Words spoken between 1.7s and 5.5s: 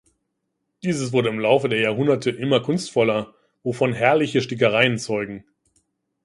Jahrhunderte immer kunstvoller, wovon herrliche Stickereien zeugen.